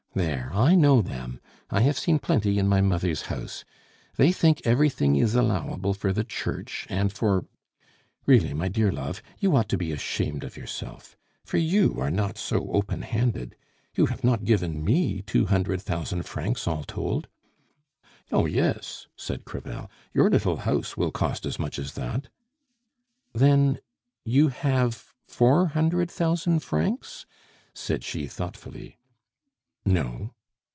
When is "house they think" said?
3.23-4.59